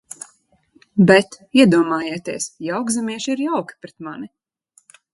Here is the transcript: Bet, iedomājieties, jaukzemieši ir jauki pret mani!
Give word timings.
Bet, 1.11 1.37
iedomājieties, 1.59 2.49
jaukzemieši 2.71 3.35
ir 3.37 3.47
jauki 3.49 3.81
pret 3.85 3.99
mani! 4.11 4.35